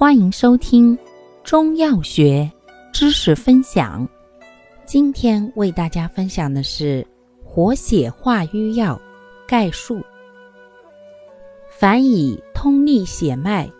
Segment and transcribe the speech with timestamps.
[0.00, 0.98] 欢迎收听
[1.44, 2.50] 中药学
[2.90, 4.08] 知识分享。
[4.86, 7.06] 今天为大家分享的是
[7.44, 8.98] 活血化瘀药
[9.46, 10.00] 概述。
[11.68, 13.70] 凡以通利血脉、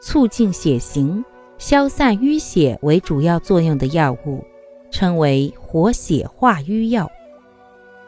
[0.00, 1.22] 促进血行、
[1.58, 4.42] 消散淤血为主要作用的药物，
[4.90, 7.06] 称为活血化瘀药。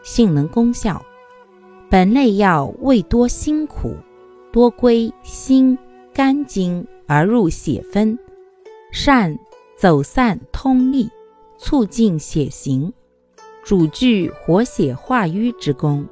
[0.02, 1.04] 性能功效：
[1.90, 3.94] 本类药味多辛苦，
[4.50, 5.78] 多归心、
[6.14, 6.82] 肝经。
[7.08, 8.18] 而入血分，
[8.92, 9.36] 善
[9.78, 11.08] 走散通利，
[11.56, 12.92] 促进血行，
[13.64, 16.06] 主具活血化瘀之功，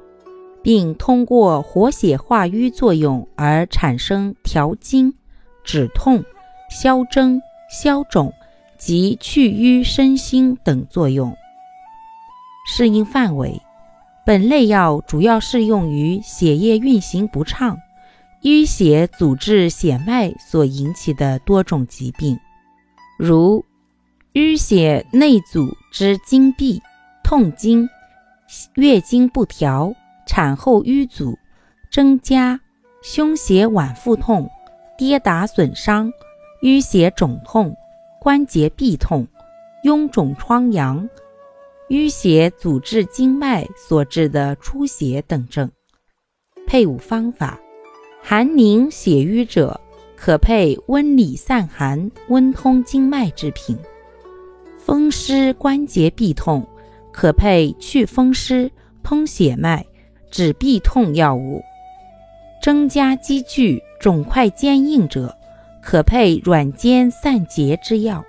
[0.63, 5.13] 并通过活血化瘀作用而产生调经、
[5.63, 6.23] 止痛、
[6.69, 7.39] 消征、
[7.69, 8.33] 消肿
[8.79, 11.31] 及去瘀生新等作用。
[12.67, 13.61] 适应范围：
[14.25, 17.77] 本类药主要适用于血液运行不畅。
[18.47, 22.39] 淤血阻滞血脉所引起的多种疾病，
[23.19, 23.65] 如
[24.31, 26.81] 淤血内阻之经闭、
[27.25, 27.89] 痛经、
[28.75, 29.93] 月经不调、
[30.25, 31.37] 产后瘀阻、
[31.91, 32.57] 增加、
[33.03, 34.49] 胸胁脘腹痛、
[34.97, 36.09] 跌打损伤、
[36.61, 37.75] 淤血肿痛、
[38.21, 39.27] 关节痹痛、
[39.83, 41.09] 臃肿疮疡、
[41.89, 45.69] 淤血阻滞经脉所致的出血等症。
[46.65, 47.59] 配伍方法。
[48.21, 49.79] 寒凝血瘀者，
[50.15, 53.77] 可配温里散寒、温通经脉之品；
[54.77, 56.67] 风湿关节痹痛，
[57.13, 58.69] 可配祛风湿、
[59.01, 59.85] 通血脉、
[60.29, 61.61] 止痹痛药物；
[62.61, 65.33] 增加积聚、肿块坚硬者，
[65.81, 68.21] 可配软坚散结之药；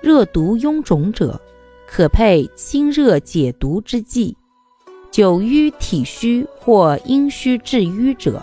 [0.00, 1.40] 热毒臃肿者，
[1.88, 4.36] 可配清热解毒之剂；
[5.10, 8.40] 久瘀体虚或阴虚致瘀者。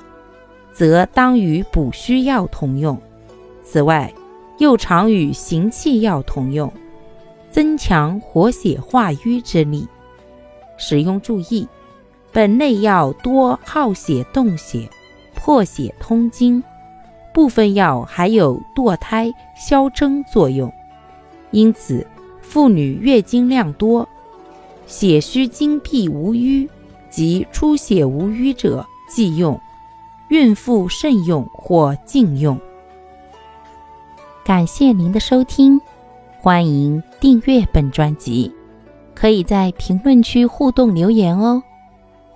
[0.75, 2.99] 则当与补虚药同用。
[3.63, 4.13] 此外，
[4.57, 6.71] 又常与行气药同用，
[7.49, 9.87] 增强活血化瘀之力。
[10.77, 11.66] 使用注意：
[12.33, 14.89] 本类药多耗血动血、
[15.33, 16.61] 破血通经，
[17.33, 20.69] 部分药还有堕胎、消征作用。
[21.51, 22.05] 因此，
[22.41, 24.05] 妇女月经量多、
[24.85, 26.69] 血虚经闭无瘀
[27.09, 29.57] 及出血无瘀者忌用。
[30.30, 32.59] 孕妇慎用或禁用。
[34.44, 35.80] 感谢您的收听，
[36.40, 38.53] 欢迎订阅本专辑，
[39.13, 41.62] 可以在评论区互动留言哦。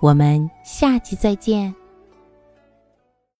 [0.00, 1.74] 我们下期再见。